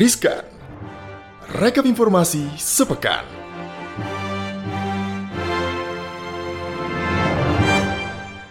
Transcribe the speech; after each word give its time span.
Riskan. 0.00 0.48
Rekap 1.60 1.84
informasi 1.84 2.48
sepekan. 2.56 3.20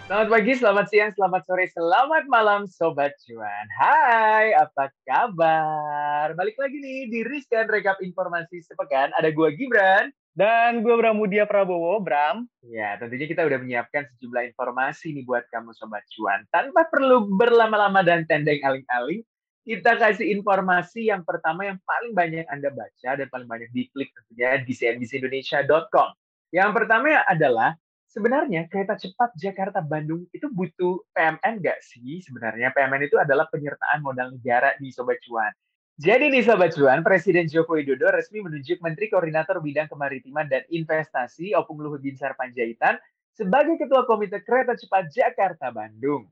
Selamat 0.06 0.28
pagi, 0.30 0.52
selamat 0.54 0.86
siang, 0.86 1.10
selamat 1.10 1.42
sore, 1.50 1.66
selamat 1.74 2.30
malam 2.30 2.70
Sobat 2.70 3.18
Cuan. 3.26 3.66
Hai, 3.82 4.54
apa 4.54 4.94
kabar? 5.02 6.38
Balik 6.38 6.54
lagi 6.54 6.78
nih 6.78 7.10
di 7.10 7.26
Riskan 7.26 7.66
Rekap 7.66 7.98
Informasi 7.98 8.62
Sepekan. 8.62 9.10
Ada 9.18 9.34
gue 9.34 9.50
Gibran. 9.58 10.14
Dan 10.30 10.86
gue 10.86 10.94
Bramudia 10.94 11.50
Prabowo, 11.50 11.98
Bram. 11.98 12.46
Ya, 12.62 12.94
tentunya 13.02 13.26
kita 13.26 13.42
udah 13.42 13.58
menyiapkan 13.58 14.06
sejumlah 14.06 14.54
informasi 14.54 15.18
nih 15.18 15.26
buat 15.26 15.42
kamu 15.50 15.74
Sobat 15.74 16.06
Cuan. 16.14 16.46
Tanpa 16.54 16.86
perlu 16.86 17.26
berlama-lama 17.26 18.06
dan 18.06 18.22
tendeng 18.30 18.62
aling-aling, 18.62 19.26
kita 19.64 19.92
kasih 20.00 20.32
informasi 20.32 21.12
yang 21.12 21.22
pertama 21.22 21.68
yang 21.68 21.78
paling 21.84 22.16
banyak 22.16 22.48
Anda 22.48 22.72
baca 22.72 23.10
dan 23.16 23.28
paling 23.28 23.48
banyak 23.48 23.70
diklik 23.70 24.10
tentunya 24.16 24.60
di 24.64 24.72
cnbcindonesia.com. 24.72 26.08
Yang 26.50 26.70
pertama 26.74 27.22
adalah 27.28 27.76
sebenarnya 28.10 28.66
kereta 28.66 28.98
cepat 28.98 29.36
Jakarta-Bandung 29.38 30.26
itu 30.34 30.46
butuh 30.50 31.04
PMN 31.14 31.62
nggak 31.62 31.78
sih? 31.84 32.24
Sebenarnya 32.24 32.74
PMN 32.74 33.06
itu 33.06 33.16
adalah 33.20 33.46
penyertaan 33.52 34.02
modal 34.02 34.34
negara 34.34 34.74
di 34.80 34.90
Sobat 34.90 35.22
Cuan. 35.22 35.52
Jadi 36.00 36.32
nih 36.32 36.42
Sobat 36.42 36.72
Cuan, 36.72 37.04
Presiden 37.04 37.44
Joko 37.44 37.76
Widodo 37.76 38.08
resmi 38.08 38.40
menunjuk 38.40 38.80
Menteri 38.80 39.12
Koordinator 39.12 39.60
Bidang 39.60 39.86
Kemaritiman 39.86 40.48
dan 40.48 40.64
Investasi 40.72 41.52
Opung 41.52 41.84
Luhut 41.84 42.00
Binsar 42.00 42.32
Panjaitan 42.34 42.96
sebagai 43.36 43.76
Ketua 43.76 44.08
Komite 44.08 44.40
Kereta 44.40 44.72
Cepat 44.72 45.12
Jakarta-Bandung. 45.12 46.24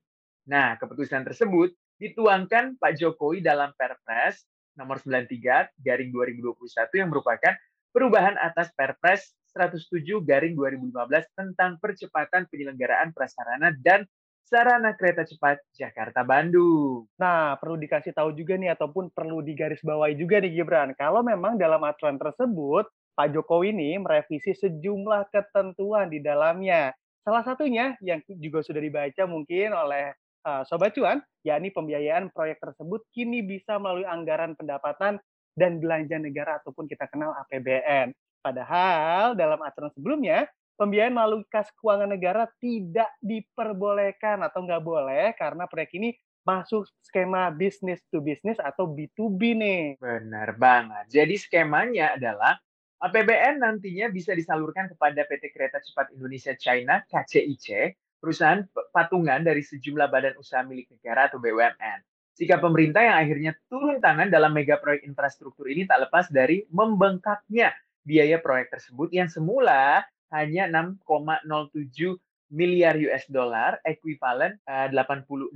Nah, 0.49 0.81
keputusan 0.81 1.21
tersebut 1.29 1.77
dituangkan 1.99 2.79
Pak 2.79 2.95
Jokowi 2.97 3.43
dalam 3.43 3.75
Perpres 3.75 4.47
nomor 4.79 5.03
93 5.03 5.75
garing 5.83 6.11
2021 6.15 6.55
yang 6.95 7.11
merupakan 7.11 7.55
perubahan 7.91 8.39
atas 8.39 8.71
Perpres 8.79 9.35
107 9.51 10.07
garing 10.23 10.55
2015 10.55 10.95
tentang 11.35 11.83
percepatan 11.83 12.47
penyelenggaraan 12.47 13.11
prasarana 13.11 13.75
dan 13.83 14.07
sarana 14.47 14.97
kereta 14.97 15.29
cepat 15.29 15.61
Jakarta 15.77 16.25
Bandung. 16.25 17.05
Nah, 17.21 17.59
perlu 17.61 17.77
dikasih 17.77 18.17
tahu 18.17 18.33
juga 18.33 18.57
nih 18.57 18.73
ataupun 18.73 19.13
perlu 19.13 19.45
digarisbawahi 19.45 20.17
juga 20.17 20.41
nih 20.41 20.63
Gibran, 20.63 20.97
kalau 20.97 21.21
memang 21.21 21.61
dalam 21.61 21.85
aturan 21.85 22.17
tersebut 22.17 22.89
Pak 23.13 23.35
Jokowi 23.35 23.75
ini 23.75 23.99
merevisi 23.99 24.55
sejumlah 24.55 25.29
ketentuan 25.35 26.09
di 26.09 26.23
dalamnya. 26.23 26.95
Salah 27.27 27.45
satunya 27.45 27.99
yang 28.01 28.23
juga 28.41 28.65
sudah 28.65 28.81
dibaca 28.81 29.27
mungkin 29.29 29.75
oleh 29.75 30.17
Sobat 30.43 30.95
Cuan, 30.97 31.21
yakni 31.45 31.69
pembiayaan 31.75 32.33
proyek 32.33 32.63
tersebut 32.63 33.05
kini 33.13 33.45
bisa 33.45 33.77
melalui 33.77 34.09
anggaran 34.09 34.57
pendapatan 34.57 35.21
dan 35.59 35.83
belanja 35.83 36.17
negara 36.17 36.63
ataupun 36.63 36.87
kita 36.87 37.11
kenal 37.11 37.35
APBN. 37.47 38.15
Padahal 38.39 39.35
dalam 39.35 39.59
aturan 39.61 39.91
sebelumnya, 39.93 40.47
pembiayaan 40.79 41.11
melalui 41.11 41.43
kas 41.51 41.69
keuangan 41.77 42.09
negara 42.09 42.47
tidak 42.63 43.11
diperbolehkan 43.19 44.41
atau 44.47 44.63
nggak 44.63 44.83
boleh 44.87 45.35
karena 45.35 45.67
proyek 45.67 45.99
ini 45.99 46.15
masuk 46.47 46.89
skema 47.05 47.53
bisnis 47.53 48.01
to 48.09 48.25
bisnis 48.25 48.57
atau 48.63 48.89
B2B 48.89 49.59
nih. 49.59 49.83
Benar 50.01 50.57
banget. 50.57 51.11
Jadi 51.13 51.35
skemanya 51.37 52.17
adalah 52.17 52.57
APBN 53.05 53.61
nantinya 53.61 54.09
bisa 54.09 54.33
disalurkan 54.33 54.89
kepada 54.91 55.29
PT 55.29 55.51
Kereta 55.53 55.83
Cepat 55.83 56.15
Indonesia 56.17 56.57
China 56.57 57.05
KCIC, 57.05 57.95
perusahaan 58.19 58.67
patungan 58.91 59.43
dari 59.43 59.63
sejumlah 59.63 60.11
badan 60.11 60.35
usaha 60.39 60.63
milik 60.67 60.91
negara 60.99 61.31
atau 61.31 61.39
BUMN. 61.39 61.99
Sikap 62.39 62.63
pemerintah 62.63 63.03
yang 63.03 63.19
akhirnya 63.19 63.53
turun 63.67 63.99
tangan 63.99 64.31
dalam 64.31 64.55
mega 64.55 64.79
proyek 64.79 65.03
infrastruktur 65.03 65.67
ini 65.67 65.91
tak 65.91 66.07
lepas 66.07 66.31
dari 66.31 66.63
membengkaknya 66.71 67.75
biaya 68.07 68.39
proyek 68.39 68.71
tersebut 68.71 69.11
yang 69.11 69.27
semula 69.27 70.07
hanya 70.31 70.71
6,07 70.71 72.15
miliar 72.49 72.97
US 72.97 73.29
dollar, 73.29 73.77
ekuivalen 73.85 74.57
uh, 74.65 74.89
86,5 74.89 75.53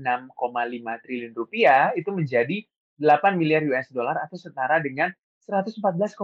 triliun 1.07 1.33
rupiah, 1.33 1.95
itu 1.97 2.11
menjadi 2.13 2.61
8 3.01 3.41
miliar 3.41 3.65
US 3.73 3.89
dollar 3.89 4.21
atau 4.21 4.37
setara 4.37 4.79
dengan 4.79 5.09
114,2 5.43 6.15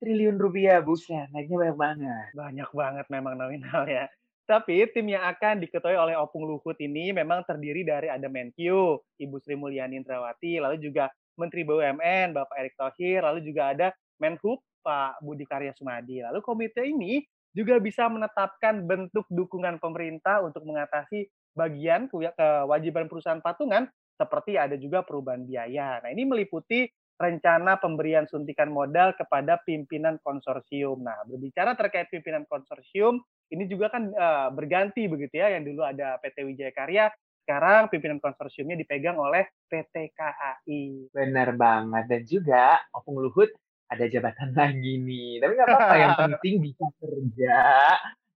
triliun 0.00 0.36
rupiah. 0.40 0.82
Buset, 0.82 1.30
naiknya 1.30 1.70
banyak 1.70 1.78
banget. 1.78 2.28
Banyak 2.34 2.70
banget 2.74 3.06
memang 3.12 3.34
nominal 3.38 3.84
ya. 3.86 4.08
Tapi 4.44 4.92
tim 4.92 5.08
yang 5.08 5.24
akan 5.24 5.64
diketuai 5.64 5.96
oleh 5.96 6.14
Opung 6.20 6.44
Luhut 6.44 6.76
ini 6.76 7.16
memang 7.16 7.48
terdiri 7.48 7.80
dari 7.80 8.12
ada 8.12 8.28
Menkyu, 8.28 9.00
Ibu 9.16 9.36
Sri 9.40 9.56
Mulyani 9.56 9.96
Indrawati, 9.96 10.60
lalu 10.60 10.76
juga 10.84 11.08
Menteri 11.40 11.64
BUMN, 11.64 12.36
Bapak 12.36 12.56
Erick 12.60 12.76
Thohir, 12.76 13.24
lalu 13.24 13.40
juga 13.40 13.72
ada 13.72 13.88
Menhub, 14.20 14.60
Pak 14.84 15.24
Budi 15.24 15.48
Karya 15.48 15.72
Sumadi. 15.72 16.20
Lalu 16.20 16.44
komite 16.44 16.84
ini 16.84 17.24
juga 17.56 17.80
bisa 17.80 18.04
menetapkan 18.06 18.84
bentuk 18.84 19.24
dukungan 19.32 19.80
pemerintah 19.80 20.44
untuk 20.44 20.66
mengatasi 20.68 21.24
bagian 21.54 22.10
kewajiban 22.10 23.08
perusahaan 23.08 23.40
patungan 23.40 23.88
seperti 24.14 24.58
ada 24.60 24.76
juga 24.76 25.02
perubahan 25.02 25.42
biaya. 25.46 26.02
Nah, 26.02 26.10
ini 26.10 26.26
meliputi 26.26 26.86
rencana 27.14 27.78
pemberian 27.78 28.26
suntikan 28.26 28.74
modal 28.74 29.14
kepada 29.14 29.62
pimpinan 29.62 30.18
konsorsium. 30.22 31.02
Nah, 31.02 31.22
berbicara 31.26 31.78
terkait 31.78 32.10
pimpinan 32.10 32.42
konsorsium, 32.50 33.22
ini 33.54 33.64
juga 33.70 33.88
kan 33.88 34.10
uh, 34.10 34.50
berganti 34.50 35.06
begitu 35.06 35.38
ya, 35.38 35.54
yang 35.54 35.62
dulu 35.62 35.86
ada 35.86 36.18
PT 36.18 36.42
Wijaya 36.42 36.74
Karya, 36.74 37.04
sekarang 37.44 37.92
pimpinan 37.92 38.18
konsorsiumnya 38.18 38.74
dipegang 38.74 39.20
oleh 39.20 39.46
PT 39.68 40.16
KAI. 40.16 41.12
Benar 41.12 41.54
banget. 41.54 42.04
Dan 42.10 42.22
juga 42.24 42.80
Opung 42.90 43.20
Luhut 43.20 43.52
ada 43.86 44.04
jabatan 44.08 44.50
lagi 44.58 44.98
nih. 44.98 45.38
Tapi 45.38 45.52
nggak 45.54 45.68
apa-apa, 45.68 45.94
yang 46.00 46.14
penting 46.26 46.54
bisa 46.58 46.86
kerja. 46.98 47.58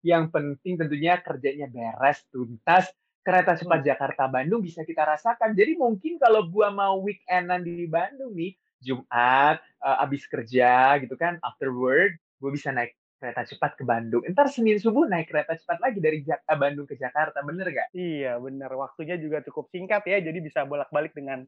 Yang 0.04 0.24
penting 0.30 0.72
tentunya 0.78 1.18
kerjanya 1.18 1.66
beres, 1.66 2.22
tuntas. 2.30 2.86
Kereta 3.18 3.60
cepat. 3.60 3.84
Jakarta 3.84 4.24
Bandung 4.24 4.64
bisa 4.64 4.86
kita 4.88 5.04
rasakan. 5.04 5.52
Jadi 5.52 5.76
mungkin 5.76 6.16
kalau 6.16 6.48
gua 6.48 6.72
mau 6.72 6.96
weekendan 7.04 7.60
di 7.60 7.84
Bandung 7.84 8.32
nih, 8.32 8.56
Jumat 8.80 9.60
uh, 9.82 10.04
abis 10.06 10.24
kerja 10.30 10.96
gitu 11.02 11.12
kan, 11.18 11.36
after 11.44 11.68
work, 11.68 12.16
gue 12.38 12.50
bisa 12.54 12.70
naik 12.70 12.94
kereta 13.18 13.42
cepat 13.42 13.74
ke 13.74 13.84
Bandung. 13.84 14.22
Ntar 14.24 14.46
Senin 14.48 14.78
subuh 14.78 15.10
naik 15.10 15.28
kereta 15.28 15.58
cepat 15.58 15.82
lagi 15.82 15.98
dari 15.98 16.22
Jak 16.22 16.46
eh, 16.46 16.58
Bandung 16.58 16.86
ke 16.86 16.94
Jakarta, 16.94 17.42
bener 17.42 17.68
gak? 17.74 17.88
Iya, 17.92 18.38
bener. 18.38 18.70
Waktunya 18.72 19.18
juga 19.18 19.42
cukup 19.42 19.68
singkat 19.74 20.06
ya, 20.06 20.22
jadi 20.22 20.38
bisa 20.38 20.62
bolak-balik 20.64 21.12
dengan 21.12 21.42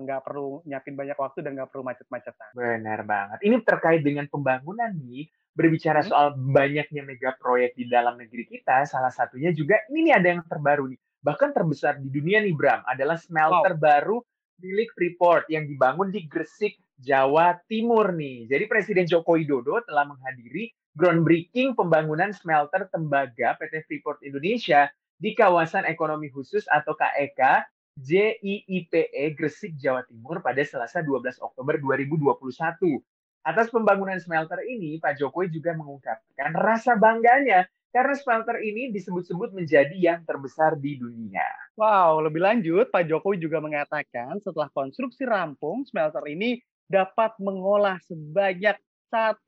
nggak 0.00 0.20
uh, 0.20 0.24
perlu 0.24 0.64
nyiapin 0.64 0.96
banyak 0.96 1.20
waktu 1.20 1.44
dan 1.44 1.52
nggak 1.52 1.68
perlu 1.68 1.84
macet-macetan. 1.84 2.50
Benar 2.56 3.04
banget. 3.04 3.38
Ini 3.44 3.56
terkait 3.60 4.00
dengan 4.00 4.24
pembangunan 4.24 4.88
nih, 4.88 5.28
berbicara 5.52 6.00
hmm. 6.00 6.08
soal 6.08 6.32
banyaknya 6.32 7.04
mega 7.04 7.36
proyek 7.36 7.76
di 7.76 7.84
dalam 7.84 8.16
negeri 8.16 8.48
kita, 8.48 8.88
salah 8.88 9.12
satunya 9.12 9.52
juga 9.52 9.76
ini 9.92 10.08
nih 10.08 10.14
ada 10.16 10.28
yang 10.32 10.42
terbaru 10.48 10.88
nih, 10.88 10.98
bahkan 11.20 11.52
terbesar 11.52 12.00
di 12.00 12.08
dunia 12.08 12.40
nih 12.40 12.56
Bram, 12.56 12.80
adalah 12.88 13.20
smelter 13.20 13.76
wow. 13.76 13.82
baru 13.84 14.16
milik 14.64 14.96
Freeport 14.96 15.48
yang 15.52 15.68
dibangun 15.68 16.08
di 16.08 16.24
Gresik, 16.24 16.80
Jawa 17.00 17.56
Timur 17.64 18.12
nih. 18.12 18.44
Jadi 18.46 18.64
Presiden 18.68 19.08
Joko 19.08 19.40
Widodo 19.40 19.80
telah 19.88 20.04
menghadiri 20.04 20.68
groundbreaking 20.94 21.72
pembangunan 21.72 22.30
smelter 22.36 22.86
tembaga 22.92 23.56
PT 23.56 23.88
Freeport 23.88 24.20
Indonesia 24.20 24.92
di 25.16 25.32
kawasan 25.32 25.88
ekonomi 25.88 26.28
khusus 26.28 26.68
atau 26.68 26.92
KEK 26.92 27.64
JIIPE 28.00 29.12
Gresik, 29.36 29.76
Jawa 29.76 30.04
Timur 30.08 30.40
pada 30.40 30.60
Selasa 30.64 31.04
12 31.04 31.40
Oktober 31.40 31.76
2021. 31.76 33.00
Atas 33.40 33.72
pembangunan 33.72 34.20
smelter 34.20 34.60
ini, 34.68 35.00
Pak 35.00 35.16
Jokowi 35.16 35.48
juga 35.48 35.72
mengungkapkan 35.72 36.52
rasa 36.52 36.96
bangganya 36.96 37.64
karena 37.90 38.14
smelter 38.14 38.62
ini 38.62 38.94
disebut-sebut 38.94 39.50
menjadi 39.56 39.96
yang 39.96 40.22
terbesar 40.22 40.78
di 40.78 41.00
dunia. 41.00 41.44
Wow, 41.74 42.22
lebih 42.22 42.44
lanjut, 42.44 42.92
Pak 42.92 43.08
Jokowi 43.08 43.40
juga 43.40 43.58
mengatakan 43.58 44.38
setelah 44.44 44.70
konstruksi 44.70 45.26
rampung, 45.26 45.82
smelter 45.88 46.22
ini 46.30 46.62
dapat 46.90 47.32
mengolah 47.38 47.96
sebanyak 48.10 48.74
1,7 49.10 49.46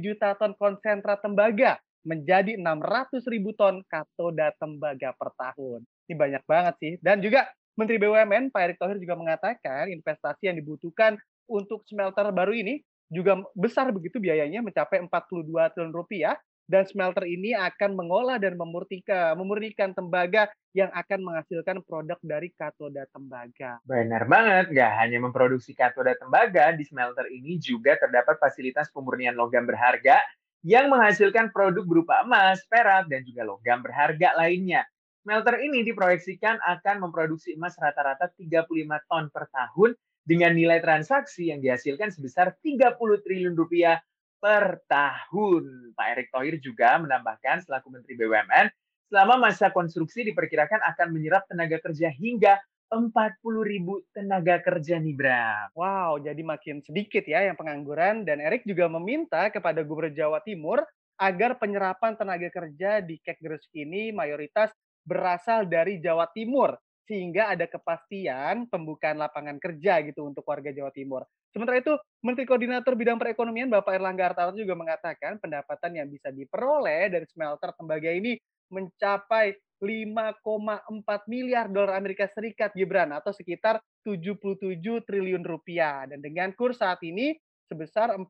juta 0.00 0.28
ton 0.40 0.56
konsentrat 0.56 1.20
tembaga 1.20 1.76
menjadi 2.08 2.56
600 2.56 3.20
ribu 3.28 3.52
ton 3.52 3.84
katoda 3.84 4.52
tembaga 4.56 5.12
per 5.12 5.30
tahun. 5.36 5.84
Ini 6.08 6.14
banyak 6.16 6.42
banget 6.48 6.74
sih. 6.80 6.92
Dan 7.04 7.20
juga 7.20 7.44
Menteri 7.76 8.00
BUMN 8.00 8.50
Pak 8.50 8.62
Erick 8.64 8.78
Thohir 8.80 8.98
juga 8.98 9.14
mengatakan 9.14 9.92
investasi 9.92 10.50
yang 10.50 10.56
dibutuhkan 10.56 11.20
untuk 11.46 11.84
smelter 11.84 12.32
baru 12.32 12.56
ini 12.56 12.80
juga 13.08 13.40
besar 13.56 13.88
begitu 13.92 14.20
biayanya 14.20 14.60
mencapai 14.60 15.00
42 15.04 15.48
triliun 15.72 15.94
rupiah 15.96 16.36
dan 16.68 16.84
smelter 16.84 17.24
ini 17.24 17.56
akan 17.56 17.96
mengolah 17.96 18.36
dan 18.36 18.54
memurtika, 18.60 19.32
memurnikan 19.32 19.96
tembaga 19.96 20.52
yang 20.76 20.92
akan 20.92 21.24
menghasilkan 21.24 21.80
produk 21.80 22.20
dari 22.20 22.52
katoda 22.52 23.08
tembaga. 23.08 23.80
Benar 23.88 24.28
banget, 24.28 24.76
nggak 24.76 24.92
hanya 25.00 25.18
memproduksi 25.24 25.72
katoda 25.72 26.12
tembaga, 26.20 26.76
di 26.76 26.84
smelter 26.84 27.24
ini 27.32 27.56
juga 27.56 27.96
terdapat 27.96 28.36
fasilitas 28.36 28.92
pemurnian 28.92 29.32
logam 29.32 29.64
berharga 29.64 30.20
yang 30.60 30.92
menghasilkan 30.92 31.48
produk 31.56 31.88
berupa 31.88 32.20
emas, 32.20 32.60
perak, 32.68 33.08
dan 33.08 33.24
juga 33.24 33.48
logam 33.48 33.80
berharga 33.80 34.36
lainnya. 34.36 34.84
Smelter 35.24 35.64
ini 35.64 35.80
diproyeksikan 35.88 36.60
akan 36.60 37.08
memproduksi 37.08 37.56
emas 37.56 37.80
rata-rata 37.80 38.28
35 38.36 38.68
ton 39.08 39.24
per 39.32 39.48
tahun 39.48 39.96
dengan 40.28 40.52
nilai 40.52 40.84
transaksi 40.84 41.48
yang 41.48 41.64
dihasilkan 41.64 42.12
sebesar 42.12 42.52
30 42.60 43.00
triliun 43.24 43.56
rupiah 43.56 43.96
per 44.38 44.82
tahun. 44.86 45.94
Pak 45.94 46.06
Erick 46.14 46.30
Thohir 46.30 46.56
juga 46.62 46.98
menambahkan 46.98 47.66
selaku 47.66 47.90
Menteri 47.94 48.14
BUMN, 48.18 48.66
selama 49.10 49.34
masa 49.50 49.70
konstruksi 49.74 50.26
diperkirakan 50.26 50.82
akan 50.82 51.08
menyerap 51.12 51.44
tenaga 51.50 51.78
kerja 51.82 52.10
hingga 52.10 52.58
40 52.88 53.44
ribu 53.68 54.00
tenaga 54.16 54.64
kerja 54.64 54.96
nih, 54.96 55.12
Bram. 55.12 55.68
Wow, 55.76 56.24
jadi 56.24 56.40
makin 56.40 56.80
sedikit 56.80 57.20
ya 57.28 57.44
yang 57.44 57.56
pengangguran. 57.60 58.24
Dan 58.24 58.40
Erik 58.40 58.64
juga 58.64 58.88
meminta 58.88 59.52
kepada 59.52 59.84
Gubernur 59.84 60.16
Jawa 60.16 60.40
Timur 60.40 60.80
agar 61.20 61.60
penyerapan 61.60 62.16
tenaga 62.16 62.48
kerja 62.48 63.04
di 63.04 63.20
Kek 63.20 63.42
Gresik 63.42 63.74
ini 63.76 64.14
mayoritas 64.14 64.72
berasal 65.04 65.68
dari 65.68 66.00
Jawa 66.00 66.30
Timur 66.32 66.78
sehingga 67.08 67.56
ada 67.56 67.64
kepastian 67.64 68.68
pembukaan 68.68 69.16
lapangan 69.16 69.56
kerja 69.56 70.04
gitu 70.04 70.28
untuk 70.28 70.44
warga 70.44 70.68
Jawa 70.72 70.92
Timur. 70.92 71.24
Sementara 71.52 71.80
itu, 71.80 71.94
Menteri 72.20 72.44
Koordinator 72.44 72.92
Bidang 72.92 73.16
Perekonomian 73.16 73.72
Bapak 73.72 73.96
Erlangga 73.96 74.30
Hartarto 74.30 74.58
juga 74.58 74.76
mengatakan 74.76 75.40
pendapatan 75.40 75.96
yang 75.96 76.08
bisa 76.10 76.28
diperoleh 76.28 77.08
dari 77.08 77.26
smelter 77.30 77.72
tembaga 77.74 78.10
ini 78.12 78.36
mencapai 78.68 79.56
5,4 79.80 81.30
miliar 81.30 81.70
dolar 81.70 81.96
Amerika 81.96 82.26
Serikat 82.28 82.74
Gibran 82.74 83.14
atau 83.14 83.30
sekitar 83.30 83.78
77 84.02 84.82
triliun 85.06 85.46
rupiah 85.46 86.04
dan 86.10 86.18
dengan 86.18 86.50
kurs 86.52 86.82
saat 86.82 86.98
ini 87.06 87.38
sebesar 87.70 88.10
14 88.12 88.26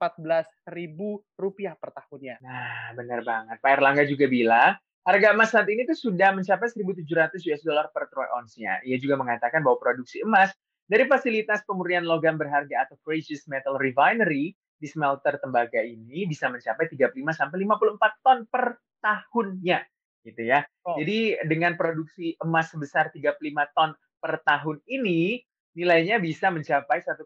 ribu 0.74 1.24
rupiah 1.40 1.72
per 1.78 1.94
tahunnya. 1.96 2.42
Nah, 2.44 2.92
benar 2.92 3.24
banget. 3.24 3.56
Pak 3.64 3.70
Erlangga 3.80 4.04
juga 4.04 4.28
bilang 4.28 4.76
Harga 5.08 5.32
emas 5.32 5.48
saat 5.48 5.64
ini 5.72 5.88
tuh 5.88 5.96
sudah 5.96 6.36
mencapai 6.36 6.68
1.700 6.68 7.40
US 7.48 7.62
dollar 7.64 7.88
per 7.96 8.12
troy 8.12 8.28
ounce-nya. 8.28 8.76
Ia 8.84 9.00
juga 9.00 9.16
mengatakan 9.16 9.64
bahwa 9.64 9.80
produksi 9.80 10.20
emas 10.20 10.52
dari 10.88 11.04
fasilitas 11.04 11.62
pemurnian 11.68 12.08
logam 12.08 12.40
berharga 12.40 12.88
atau 12.88 12.96
precious 13.04 13.44
metal 13.44 13.76
refinery 13.76 14.56
di 14.78 14.86
smelter 14.88 15.36
tembaga 15.36 15.84
ini 15.84 16.24
bisa 16.24 16.48
mencapai 16.48 16.88
35 16.88 17.12
sampai 17.36 17.56
54 17.60 18.24
ton 18.24 18.38
per 18.48 18.80
tahunnya 19.04 19.84
gitu 20.24 20.42
ya. 20.48 20.64
Oh. 20.88 20.96
Jadi 20.96 21.44
dengan 21.44 21.76
produksi 21.76 22.34
emas 22.40 22.72
sebesar 22.72 23.12
35 23.12 23.38
ton 23.76 23.92
per 24.18 24.40
tahun 24.42 24.80
ini 24.88 25.44
nilainya 25.78 26.18
bisa 26.18 26.50
mencapai 26.50 27.04
1,8 27.04 27.22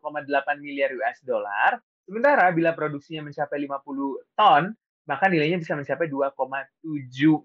miliar 0.61 0.91
US 0.99 1.19
dollar. 1.25 1.79
Sementara 2.03 2.51
bila 2.51 2.75
produksinya 2.75 3.31
mencapai 3.31 3.63
50 3.63 4.37
ton 4.37 4.75
maka 5.03 5.27
nilainya 5.27 5.59
bisa 5.59 5.75
mencapai 5.75 6.07
2,7 6.07 6.31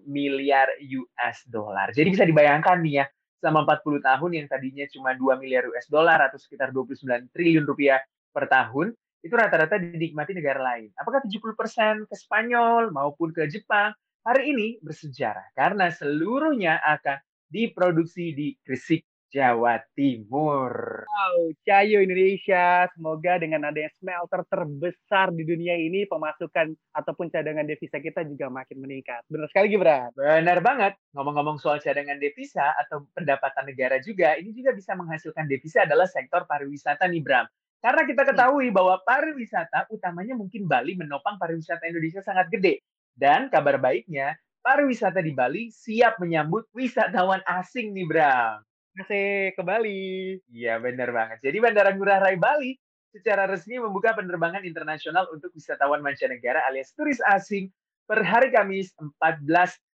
miliar 0.06 0.70
US 0.94 1.42
dollar. 1.50 1.90
Jadi 1.90 2.08
bisa 2.14 2.22
dibayangkan 2.22 2.78
nih 2.86 3.02
ya, 3.02 3.06
selama 3.38 3.64
40 3.64 4.02
tahun 4.02 4.30
yang 4.34 4.46
tadinya 4.50 4.84
cuma 4.90 5.14
2 5.14 5.38
miliar 5.38 5.66
US 5.70 5.86
dollar 5.86 6.18
atau 6.26 6.38
sekitar 6.38 6.74
29 6.74 7.30
triliun 7.30 7.64
rupiah 7.64 8.02
per 8.34 8.50
tahun, 8.50 8.94
itu 9.22 9.34
rata-rata 9.34 9.78
dinikmati 9.78 10.34
negara 10.34 10.62
lain. 10.62 10.94
Apakah 10.94 11.22
70% 11.26 12.06
ke 12.06 12.14
Spanyol 12.14 12.94
maupun 12.94 13.34
ke 13.34 13.46
Jepang? 13.50 13.94
Hari 14.22 14.52
ini 14.52 14.66
bersejarah 14.84 15.56
karena 15.56 15.88
seluruhnya 15.88 16.78
akan 16.84 17.16
diproduksi 17.48 18.36
di 18.36 18.52
Gresik, 18.60 19.00
Jawa 19.28 19.76
Timur. 19.92 21.04
Wow, 21.04 21.52
Cayo 21.68 22.00
Indonesia. 22.00 22.88
Semoga 22.96 23.36
dengan 23.36 23.68
adanya 23.68 23.92
smelter 24.00 24.40
terbesar 24.48 25.36
di 25.36 25.44
dunia 25.44 25.76
ini, 25.76 26.08
pemasukan 26.08 26.72
ataupun 26.96 27.28
cadangan 27.28 27.68
devisa 27.68 28.00
kita 28.00 28.24
juga 28.24 28.48
makin 28.48 28.80
meningkat. 28.80 29.20
Benar 29.28 29.52
sekali, 29.52 29.68
Gibran? 29.68 30.16
Benar 30.16 30.64
banget. 30.64 30.96
Ngomong-ngomong 31.12 31.60
soal 31.60 31.76
cadangan 31.84 32.16
devisa 32.16 32.72
atau 32.80 33.04
pendapatan 33.12 33.68
negara 33.68 34.00
juga, 34.00 34.40
ini 34.40 34.56
juga 34.56 34.72
bisa 34.72 34.96
menghasilkan 34.96 35.44
devisa 35.44 35.84
adalah 35.84 36.08
sektor 36.08 36.48
pariwisata 36.48 37.04
nih, 37.04 37.20
Bram. 37.20 37.44
Karena 37.78 38.02
kita 38.08 38.24
hmm. 38.24 38.30
ketahui 38.34 38.66
bahwa 38.72 38.96
pariwisata, 39.04 39.92
utamanya 39.92 40.34
mungkin 40.34 40.64
Bali, 40.66 40.96
menopang 40.96 41.36
pariwisata 41.36 41.86
Indonesia 41.86 42.24
sangat 42.24 42.48
gede. 42.48 42.80
Dan 43.12 43.52
kabar 43.52 43.76
baiknya, 43.76 44.34
pariwisata 44.64 45.20
di 45.20 45.36
Bali 45.36 45.70
siap 45.70 46.16
menyambut 46.18 46.66
wisatawan 46.74 47.44
asing 47.46 47.94
nih, 47.94 48.06
Bram. 48.08 48.67
Asik, 48.98 49.54
ke 49.54 49.62
Bali. 49.62 50.42
Iya, 50.50 50.82
benar 50.82 51.14
banget. 51.14 51.38
Jadi 51.46 51.56
Bandara 51.62 51.94
Ngurah 51.94 52.18
Rai 52.18 52.34
Bali 52.34 52.74
secara 53.14 53.46
resmi 53.46 53.78
membuka 53.78 54.12
penerbangan 54.12 54.66
internasional 54.66 55.30
untuk 55.30 55.54
wisatawan 55.54 56.02
mancanegara 56.02 56.66
alias 56.66 56.92
turis 56.92 57.22
asing 57.30 57.70
per 58.04 58.26
hari 58.26 58.50
Kamis 58.50 58.92
14 58.98 59.46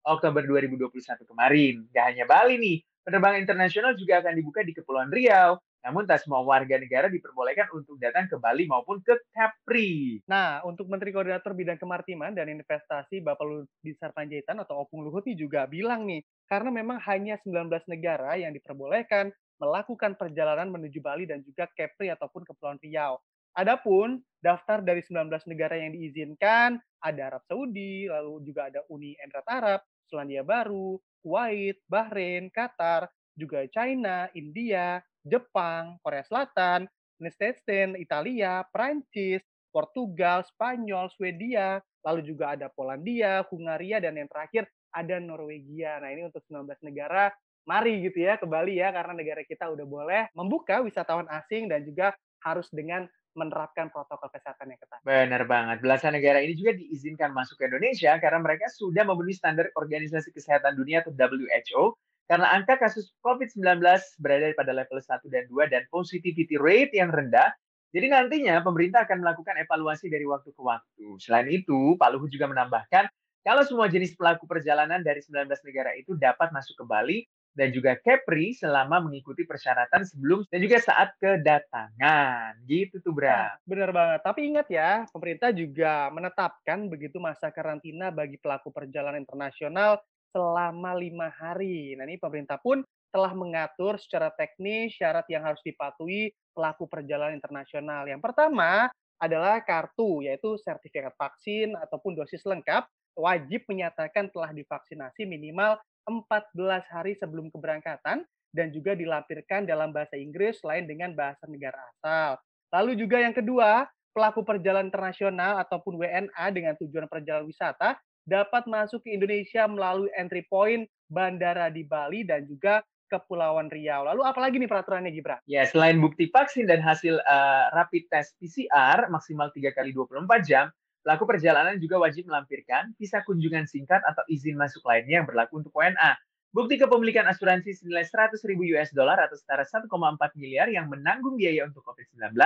Oktober 0.02 0.42
2021 0.42 1.30
kemarin. 1.30 1.86
Gak 1.94 2.04
hanya 2.10 2.24
Bali 2.26 2.58
nih, 2.58 2.76
penerbangan 3.06 3.38
internasional 3.38 3.92
juga 3.94 4.18
akan 4.18 4.34
dibuka 4.34 4.60
di 4.66 4.74
Kepulauan 4.74 5.14
Riau, 5.14 5.56
namun 5.82 6.04
tak 6.04 6.26
semua 6.26 6.42
warga 6.42 6.76
negara 6.76 7.06
diperbolehkan 7.06 7.70
untuk 7.70 7.96
datang 8.02 8.26
ke 8.26 8.36
Bali 8.36 8.66
maupun 8.66 8.98
ke 9.00 9.14
Capri. 9.30 10.18
Nah, 10.26 10.60
untuk 10.66 10.90
Menteri 10.90 11.14
Koordinator 11.14 11.54
Bidang 11.54 11.78
Kemaritiman 11.78 12.34
dan 12.34 12.50
Investasi 12.50 13.22
Bapak 13.22 13.44
Luhut 13.46 13.70
Binsar 13.80 14.10
Panjaitan 14.10 14.58
atau 14.58 14.82
Opung 14.82 15.06
Luhut 15.06 15.22
ini 15.30 15.38
juga 15.38 15.64
bilang 15.70 16.04
nih, 16.04 16.22
karena 16.50 16.70
memang 16.74 16.98
hanya 17.06 17.38
19 17.40 17.70
negara 17.86 18.34
yang 18.34 18.50
diperbolehkan 18.50 19.30
melakukan 19.58 20.14
perjalanan 20.14 20.70
menuju 20.70 20.98
Bali 21.02 21.26
dan 21.26 21.42
juga 21.42 21.66
Capri 21.74 22.10
ataupun 22.10 22.46
Kepulauan 22.46 22.78
Riau. 22.78 23.18
Adapun 23.58 24.22
daftar 24.38 24.78
dari 24.78 25.02
19 25.02 25.34
negara 25.50 25.74
yang 25.74 25.90
diizinkan 25.90 26.78
ada 27.02 27.34
Arab 27.34 27.42
Saudi, 27.46 28.06
lalu 28.06 28.42
juga 28.46 28.70
ada 28.70 28.86
Uni 28.86 29.18
Emirat 29.18 29.46
Arab, 29.50 29.80
Selandia 30.06 30.46
Baru, 30.46 31.02
Kuwait, 31.22 31.82
Bahrain, 31.90 32.50
Qatar, 32.54 33.10
juga 33.34 33.66
China, 33.70 34.30
India, 34.34 35.02
Jepang, 35.28 36.00
Korea 36.00 36.24
Selatan, 36.24 36.88
Liechtenstein, 37.20 37.94
Italia, 38.00 38.64
Prancis, 38.72 39.44
Portugal, 39.68 40.42
Spanyol, 40.48 41.12
Swedia, 41.12 41.78
lalu 42.02 42.24
juga 42.24 42.56
ada 42.56 42.72
Polandia, 42.72 43.44
Hungaria, 43.52 44.00
dan 44.00 44.16
yang 44.16 44.30
terakhir 44.30 44.66
ada 44.94 45.20
Norwegia. 45.20 46.00
Nah 46.00 46.10
ini 46.10 46.24
untuk 46.26 46.40
19 46.48 46.72
negara, 46.88 47.28
mari 47.68 48.00
gitu 48.00 48.24
ya 48.24 48.40
ke 48.40 48.48
Bali 48.48 48.80
ya, 48.80 48.88
karena 48.90 49.12
negara 49.12 49.44
kita 49.44 49.68
udah 49.68 49.86
boleh 49.86 50.22
membuka 50.32 50.80
wisatawan 50.80 51.28
asing 51.28 51.68
dan 51.68 51.84
juga 51.84 52.16
harus 52.40 52.70
dengan 52.72 53.04
menerapkan 53.36 53.86
protokol 53.92 54.32
kesehatan 54.34 54.74
yang 54.74 54.80
ketat. 54.82 55.00
Benar 55.06 55.42
banget. 55.46 55.78
Belasan 55.78 56.18
negara 56.18 56.42
ini 56.42 56.58
juga 56.58 56.74
diizinkan 56.74 57.30
masuk 57.30 57.60
ke 57.60 57.70
Indonesia 57.70 58.18
karena 58.18 58.42
mereka 58.42 58.66
sudah 58.66 59.06
memenuhi 59.06 59.36
standar 59.36 59.70
Organisasi 59.78 60.34
Kesehatan 60.34 60.74
Dunia 60.74 61.06
atau 61.06 61.14
WHO 61.14 61.94
karena 62.28 62.52
angka 62.52 62.76
kasus 62.76 63.10
COVID-19 63.24 63.80
berada 64.20 64.52
pada 64.52 64.72
level 64.76 65.00
1 65.00 65.24
dan 65.32 65.44
2 65.48 65.72
dan 65.72 65.82
positivity 65.88 66.60
rate 66.60 66.92
yang 66.92 67.08
rendah, 67.08 67.48
jadi 67.88 68.12
nantinya 68.12 68.60
pemerintah 68.60 69.08
akan 69.08 69.24
melakukan 69.24 69.56
evaluasi 69.64 70.12
dari 70.12 70.28
waktu 70.28 70.52
ke 70.52 70.60
waktu. 70.60 71.06
Selain 71.24 71.48
itu, 71.48 71.96
Pak 71.96 72.12
Luhut 72.12 72.28
juga 72.28 72.44
menambahkan, 72.44 73.08
kalau 73.40 73.64
semua 73.64 73.88
jenis 73.88 74.12
pelaku 74.12 74.44
perjalanan 74.44 75.00
dari 75.00 75.24
19 75.24 75.48
negara 75.64 75.96
itu 75.96 76.12
dapat 76.20 76.52
masuk 76.52 76.76
ke 76.76 76.84
Bali 76.84 77.18
dan 77.56 77.72
juga 77.72 77.96
Kepri 77.96 78.52
selama 78.52 79.00
mengikuti 79.00 79.48
persyaratan 79.48 80.04
sebelum 80.04 80.44
dan 80.52 80.60
juga 80.60 80.84
saat 80.84 81.16
kedatangan. 81.16 82.60
Gitu 82.68 83.00
tuh, 83.00 83.16
Bra. 83.16 83.32
Nah, 83.32 83.52
benar 83.64 83.90
banget. 83.96 84.20
Tapi 84.20 84.40
ingat 84.52 84.68
ya, 84.68 85.08
pemerintah 85.08 85.48
juga 85.56 86.12
menetapkan 86.12 86.92
begitu 86.92 87.16
masa 87.16 87.48
karantina 87.48 88.12
bagi 88.12 88.36
pelaku 88.36 88.68
perjalanan 88.68 89.24
internasional 89.24 89.98
selama 90.32 90.96
lima 90.96 91.28
hari. 91.32 91.96
Nah 91.96 92.04
ini 92.04 92.20
pemerintah 92.20 92.60
pun 92.60 92.84
telah 93.08 93.32
mengatur 93.32 93.96
secara 93.96 94.28
teknis 94.36 94.96
syarat 94.96 95.24
yang 95.32 95.44
harus 95.44 95.60
dipatuhi 95.64 96.32
pelaku 96.52 96.84
perjalanan 96.84 97.40
internasional. 97.40 98.04
Yang 98.04 98.20
pertama 98.20 98.92
adalah 99.18 99.58
kartu, 99.64 100.22
yaitu 100.22 100.54
sertifikat 100.60 101.16
vaksin 101.18 101.74
ataupun 101.74 102.14
dosis 102.14 102.44
lengkap, 102.44 102.86
wajib 103.18 103.66
menyatakan 103.66 104.30
telah 104.30 104.54
divaksinasi 104.54 105.26
minimal 105.26 105.80
14 106.06 106.86
hari 106.88 107.18
sebelum 107.18 107.50
keberangkatan 107.50 108.22
dan 108.54 108.66
juga 108.72 108.96
dilampirkan 108.96 109.68
dalam 109.68 109.92
bahasa 109.92 110.16
Inggris 110.16 110.62
selain 110.62 110.88
dengan 110.88 111.12
bahasa 111.12 111.44
negara 111.50 111.76
asal. 111.96 112.40
Lalu 112.72 113.00
juga 113.00 113.20
yang 113.20 113.34
kedua, 113.34 113.88
pelaku 114.14 114.44
perjalanan 114.44 114.88
internasional 114.88 115.60
ataupun 115.62 116.00
WNA 116.00 116.46
dengan 116.54 116.74
tujuan 116.80 117.06
perjalanan 117.10 117.48
wisata 117.48 117.98
dapat 118.28 118.68
masuk 118.68 119.00
ke 119.00 119.16
Indonesia 119.16 119.64
melalui 119.64 120.12
entry 120.12 120.44
point 120.52 120.84
bandara 121.08 121.72
di 121.72 121.88
Bali 121.88 122.28
dan 122.28 122.44
juga 122.44 122.84
Kepulauan 123.08 123.72
Riau. 123.72 124.04
Lalu 124.04 124.20
apalagi 124.20 124.60
nih 124.60 124.68
peraturannya 124.68 125.08
Gibran? 125.08 125.40
Ya, 125.48 125.64
selain 125.64 125.96
bukti 125.96 126.28
vaksin 126.28 126.68
dan 126.68 126.84
hasil 126.84 127.16
uh, 127.24 127.64
rapid 127.72 128.04
test 128.12 128.36
PCR 128.36 129.08
maksimal 129.08 129.48
3 129.48 129.72
kali 129.72 129.96
24 129.96 130.28
jam, 130.44 130.68
pelaku 131.00 131.24
perjalanan 131.24 131.80
juga 131.80 131.96
wajib 132.04 132.28
melampirkan 132.28 132.92
visa 133.00 133.24
kunjungan 133.24 133.64
singkat 133.64 134.04
atau 134.04 134.20
izin 134.28 134.60
masuk 134.60 134.84
lainnya 134.84 135.24
yang 135.24 135.26
berlaku 135.26 135.64
untuk 135.64 135.72
WNA. 135.72 136.20
Bukti 136.52 136.76
kepemilikan 136.76 137.24
asuransi 137.28 137.76
senilai 137.76 138.04
100 138.04 138.40
ribu 138.44 138.64
US 138.76 138.92
dollar 138.92 139.16
atau 139.20 139.36
setara 139.36 139.64
1,4 139.64 139.88
miliar 140.36 140.68
yang 140.68 140.92
menanggung 140.92 141.40
biaya 141.40 141.64
untuk 141.64 141.84
COVID-19, 141.84 142.36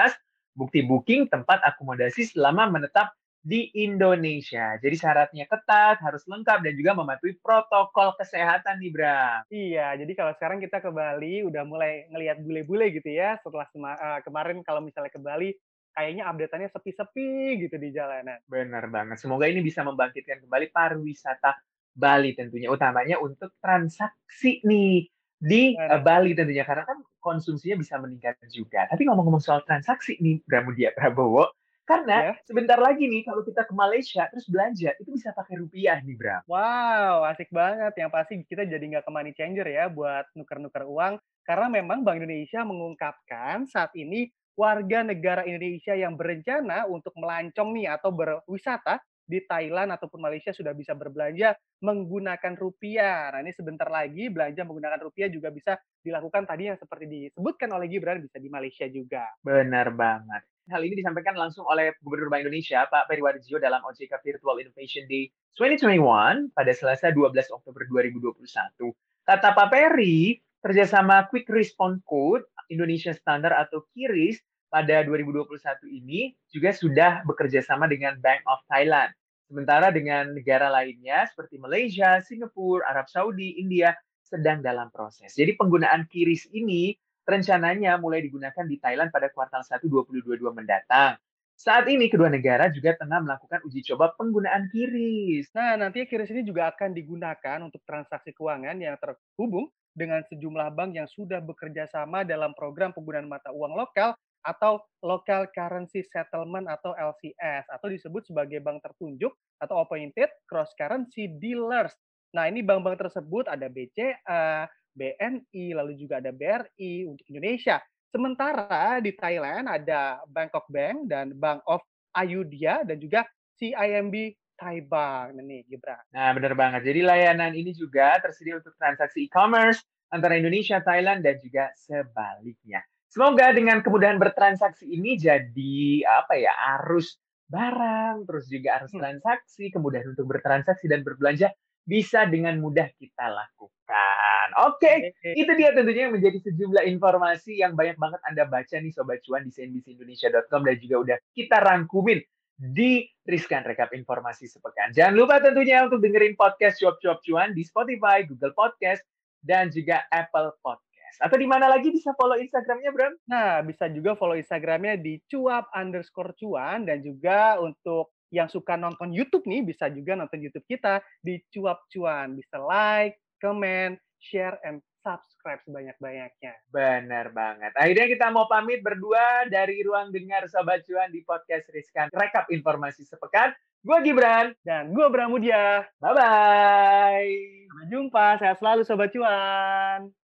bukti 0.54 0.82
booking 0.86 1.26
tempat 1.26 1.58
akomodasi 1.66 2.30
selama 2.30 2.70
menetap 2.70 3.14
di 3.42 3.74
Indonesia. 3.74 4.78
Jadi 4.78 4.94
syaratnya 4.94 5.50
ketat, 5.50 5.98
harus 5.98 6.22
lengkap 6.30 6.62
dan 6.62 6.74
juga 6.78 6.94
mematuhi 6.94 7.34
protokol 7.42 8.14
kesehatan 8.14 8.78
nih, 8.78 8.90
Bram. 8.94 9.40
Iya, 9.50 9.98
jadi 9.98 10.12
kalau 10.14 10.32
sekarang 10.38 10.62
kita 10.62 10.78
ke 10.78 10.90
Bali 10.94 11.42
udah 11.42 11.66
mulai 11.66 12.06
ngelihat 12.14 12.38
bule-bule 12.38 12.94
gitu 12.94 13.10
ya. 13.10 13.36
Setelah 13.42 13.66
uh, 13.74 14.20
kemarin 14.22 14.62
kalau 14.62 14.78
misalnya 14.78 15.10
ke 15.10 15.18
Bali 15.18 15.50
kayaknya 15.92 16.24
update-annya 16.30 16.70
sepi-sepi 16.72 17.66
gitu 17.66 17.76
di 17.76 17.90
jalanan. 17.92 18.38
Benar 18.48 18.88
banget. 18.88 19.20
Semoga 19.20 19.50
ini 19.50 19.60
bisa 19.60 19.82
membangkitkan 19.84 20.40
kembali 20.46 20.72
pariwisata 20.72 21.58
Bali 21.92 22.32
tentunya, 22.32 22.72
utamanya 22.72 23.20
untuk 23.20 23.52
transaksi 23.60 24.64
nih 24.64 25.04
di 25.36 25.74
uh, 25.76 26.00
Bali 26.00 26.32
tentunya 26.32 26.64
karena 26.64 26.86
kan 26.86 27.02
konsumsinya 27.20 27.76
bisa 27.76 27.98
meningkat 27.98 28.38
juga. 28.48 28.86
Tapi 28.88 29.04
ngomong-ngomong 29.04 29.42
soal 29.42 29.60
transaksi 29.66 30.16
nih, 30.22 30.40
Bramudia 30.46 30.94
Prabowo, 30.96 31.52
karena 31.82 32.30
ya. 32.30 32.34
sebentar 32.46 32.78
lagi 32.78 33.10
nih 33.10 33.26
kalau 33.26 33.42
kita 33.42 33.66
ke 33.66 33.74
Malaysia 33.74 34.24
terus 34.30 34.46
belanja 34.46 34.94
itu 35.02 35.10
bisa 35.10 35.34
pakai 35.34 35.58
rupiah 35.58 35.98
nih 36.00 36.14
Bram. 36.14 36.42
Wow, 36.46 37.26
asik 37.26 37.50
banget. 37.50 37.92
Yang 37.98 38.10
pasti 38.14 38.34
kita 38.46 38.62
jadi 38.64 38.82
nggak 38.82 39.04
ke 39.04 39.10
money 39.10 39.32
changer 39.34 39.66
ya 39.66 39.90
buat 39.90 40.30
nuker-nuker 40.38 40.86
uang. 40.86 41.18
Karena 41.42 41.66
memang 41.66 42.06
Bank 42.06 42.22
Indonesia 42.22 42.62
mengungkapkan 42.62 43.66
saat 43.66 43.90
ini 43.98 44.30
warga 44.54 45.02
negara 45.02 45.42
Indonesia 45.42 45.96
yang 45.96 46.14
berencana 46.14 46.86
untuk 46.86 47.16
melancong 47.18 47.74
nih 47.74 47.88
atau 47.90 48.14
berwisata 48.14 49.02
di 49.22 49.40
Thailand 49.42 49.94
ataupun 49.96 50.20
Malaysia 50.20 50.52
sudah 50.52 50.76
bisa 50.76 50.92
berbelanja 50.92 51.56
menggunakan 51.80 52.52
rupiah. 52.58 53.32
Nah, 53.32 53.40
ini 53.40 53.54
sebentar 53.54 53.88
lagi 53.88 54.28
belanja 54.28 54.66
menggunakan 54.66 55.00
rupiah 55.00 55.32
juga 55.32 55.48
bisa 55.48 55.78
dilakukan 56.02 56.44
tadi 56.44 56.68
yang 56.68 56.78
seperti 56.78 57.06
disebutkan 57.08 57.70
oleh 57.72 57.88
Gibran 57.88 58.20
bisa 58.20 58.36
di 58.36 58.50
Malaysia 58.52 58.84
juga. 58.90 59.24
Benar 59.40 59.94
banget. 59.94 60.51
Hal 60.70 60.86
ini 60.86 60.94
disampaikan 60.94 61.34
langsung 61.34 61.66
oleh 61.66 61.90
Gubernur 62.06 62.30
Bank 62.30 62.46
Indonesia, 62.46 62.86
Pak 62.86 63.10
Peri 63.10 63.18
Warjio 63.18 63.58
dalam 63.58 63.82
OJK 63.82 64.22
Virtual 64.22 64.62
Innovation 64.62 65.10
Day 65.10 65.26
2021 65.58 66.54
pada 66.54 66.70
Selasa 66.70 67.10
12 67.10 67.50
Oktober 67.50 67.82
2021. 67.90 68.94
Kata 69.26 69.48
Pak 69.58 69.68
Peri, 69.74 70.38
kerjasama 70.62 71.26
Quick 71.26 71.50
Response 71.50 71.98
Code 72.06 72.46
Indonesia 72.70 73.10
Standard 73.10 73.58
atau 73.58 73.82
KIRIS 73.90 74.38
pada 74.70 75.02
2021 75.02 75.50
ini 75.90 76.32
juga 76.48 76.70
sudah 76.70 77.26
bekerja 77.26 77.60
sama 77.60 77.90
dengan 77.90 78.16
Bank 78.22 78.46
of 78.46 78.62
Thailand. 78.70 79.10
Sementara 79.50 79.92
dengan 79.92 80.32
negara 80.32 80.72
lainnya 80.72 81.28
seperti 81.28 81.60
Malaysia, 81.60 82.22
Singapura, 82.24 82.86
Arab 82.88 83.10
Saudi, 83.10 83.60
India 83.60 83.92
sedang 84.24 84.64
dalam 84.64 84.88
proses. 84.88 85.36
Jadi 85.36 85.58
penggunaan 85.60 86.08
kiris 86.08 86.48
ini 86.56 86.96
rencananya 87.22 87.98
mulai 87.98 88.22
digunakan 88.22 88.64
di 88.66 88.76
Thailand 88.78 89.10
pada 89.14 89.30
kuartal 89.30 89.62
1 89.62 89.82
2022 89.82 90.42
mendatang. 90.52 91.18
Saat 91.52 91.86
ini 91.86 92.10
kedua 92.10 92.26
negara 92.26 92.66
juga 92.72 92.96
tengah 92.98 93.22
melakukan 93.22 93.62
uji 93.62 93.86
coba 93.94 94.10
penggunaan 94.18 94.66
kiris. 94.72 95.46
Nah, 95.54 95.78
nanti 95.78 96.02
kiris 96.08 96.32
ini 96.34 96.42
juga 96.42 96.72
akan 96.74 96.90
digunakan 96.90 97.58
untuk 97.62 97.78
transaksi 97.86 98.34
keuangan 98.34 98.74
yang 98.82 98.98
terhubung 98.98 99.70
dengan 99.92 100.24
sejumlah 100.26 100.72
bank 100.74 100.96
yang 100.96 101.06
sudah 101.06 101.38
bekerja 101.38 101.86
sama 101.86 102.24
dalam 102.24 102.56
program 102.56 102.90
penggunaan 102.96 103.28
mata 103.28 103.52
uang 103.52 103.76
lokal 103.78 104.16
atau 104.42 104.82
Local 105.06 105.46
Currency 105.54 106.02
Settlement 106.02 106.66
atau 106.66 106.98
LCS 106.98 107.70
atau 107.70 107.86
disebut 107.86 108.26
sebagai 108.26 108.58
bank 108.58 108.82
tertunjuk 108.82 109.30
atau 109.62 109.78
appointed 109.78 110.32
cross 110.50 110.74
currency 110.74 111.30
dealers. 111.38 111.94
Nah, 112.32 112.48
ini 112.48 112.64
bank-bank 112.64 112.96
tersebut 112.96 113.44
ada 113.46 113.68
BCA, 113.68 114.66
BNI, 114.96 115.76
lalu 115.76 115.96
juga 115.96 116.20
ada 116.20 116.30
BRI 116.30 117.08
untuk 117.08 117.24
Indonesia. 117.28 117.80
Sementara 118.12 119.00
di 119.00 119.16
Thailand 119.16 119.72
ada 119.72 120.20
Bangkok 120.28 120.68
Bank 120.68 121.08
dan 121.08 121.32
Bank 121.36 121.64
of 121.64 121.80
Ayudhya 122.12 122.84
dan 122.84 123.00
juga 123.00 123.24
CIMB 123.56 124.36
Thai 124.60 124.84
Bank. 124.84 125.32
Nah, 125.36 125.44
nih, 125.44 125.64
Gibran. 125.64 126.04
Nah, 126.12 126.30
benar 126.36 126.52
banget. 126.52 126.84
Jadi 126.84 127.00
layanan 127.00 127.56
ini 127.56 127.72
juga 127.72 128.20
tersedia 128.20 128.60
untuk 128.60 128.76
transaksi 128.76 129.24
e-commerce 129.24 129.80
antara 130.12 130.36
Indonesia, 130.36 130.78
Thailand, 130.84 131.24
dan 131.24 131.40
juga 131.40 131.72
sebaliknya. 131.74 132.84
Semoga 133.12 133.52
dengan 133.52 133.84
kemudahan 133.84 134.16
bertransaksi 134.16 134.88
ini 134.88 135.20
jadi 135.20 136.04
apa 136.08 136.32
ya 136.36 136.52
arus 136.80 137.20
barang, 137.48 138.24
terus 138.24 138.48
juga 138.48 138.80
arus 138.80 138.92
hmm. 138.96 139.00
transaksi, 139.04 139.68
kemudahan 139.68 140.16
untuk 140.16 140.24
bertransaksi 140.32 140.88
dan 140.88 141.04
berbelanja 141.04 141.52
bisa 141.82 142.26
dengan 142.30 142.58
mudah 142.62 142.86
kita 142.94 143.26
lakukan. 143.26 144.48
Oke, 144.68 145.12
okay. 145.12 145.34
itu 145.34 145.52
dia 145.58 145.74
tentunya 145.74 146.08
yang 146.08 146.14
menjadi 146.14 146.38
sejumlah 146.44 146.84
informasi 146.86 147.58
yang 147.58 147.74
banyak 147.74 147.98
banget 147.98 148.20
Anda 148.28 148.44
baca 148.46 148.76
nih 148.78 148.92
Sobat 148.94 149.20
Cuan 149.26 149.48
di 149.48 149.52
cnbcindonesia.com 149.52 150.62
dan 150.62 150.76
juga 150.78 150.96
udah 151.02 151.16
kita 151.34 151.56
rangkumin 151.60 152.20
di 152.62 153.02
Riskan 153.26 153.66
Rekap 153.66 153.90
Informasi 153.96 154.46
Sepekan. 154.46 154.94
Jangan 154.94 155.14
lupa 155.18 155.42
tentunya 155.42 155.82
untuk 155.82 155.98
dengerin 155.98 156.38
podcast 156.38 156.78
Cuap-Cuap 156.78 157.18
Cuan 157.26 157.50
di 157.56 157.66
Spotify, 157.66 158.22
Google 158.22 158.54
Podcast, 158.54 159.02
dan 159.42 159.72
juga 159.74 160.06
Apple 160.14 160.54
Podcast. 160.62 161.18
Atau 161.18 161.36
di 161.36 161.48
mana 161.50 161.68
lagi 161.68 161.90
bisa 161.90 162.14
follow 162.16 162.38
Instagramnya, 162.38 162.90
Bram? 162.94 163.14
Nah, 163.28 163.60
bisa 163.66 163.90
juga 163.90 164.16
follow 164.16 164.38
Instagramnya 164.38 164.96
di 164.96 165.20
cuap 165.28 165.68
underscore 165.74 166.32
cuan 166.38 166.88
dan 166.88 167.04
juga 167.04 167.60
untuk 167.60 168.14
yang 168.32 168.48
suka 168.48 168.80
nonton 168.80 169.12
YouTube 169.12 169.44
nih 169.44 169.60
bisa 169.62 169.92
juga 169.92 170.16
nonton 170.16 170.40
YouTube 170.40 170.64
kita 170.64 171.04
di 171.20 171.38
cuap 171.52 171.84
cuan. 171.92 172.32
Bisa 172.34 172.56
like, 172.58 173.20
comment, 173.38 173.94
share, 174.18 174.56
and 174.64 174.80
subscribe 175.02 175.60
sebanyak-banyaknya. 175.66 176.52
Benar 176.70 177.34
banget. 177.34 177.74
Akhirnya 177.74 178.06
kita 178.08 178.26
mau 178.30 178.46
pamit 178.46 178.80
berdua 178.80 179.50
dari 179.50 179.82
ruang 179.82 180.14
dengar 180.14 180.46
Sobat 180.46 180.86
Cuan 180.86 181.10
di 181.10 181.20
podcast 181.26 181.66
Riskan. 181.74 182.08
Rekap 182.14 182.48
informasi 182.48 183.04
sepekan. 183.04 183.52
Gue 183.82 183.98
Gibran. 184.06 184.54
Dan 184.62 184.94
gue 184.94 185.06
Bramudia. 185.10 185.84
Bye-bye. 185.98 187.30
Sampai 187.66 187.86
jumpa. 187.90 188.26
Sehat 188.38 188.56
selalu 188.62 188.82
Sobat 188.86 189.10
Cuan. 189.10 190.21